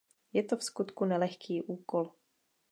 [0.33, 2.11] Je to vskutku nelehký úkol.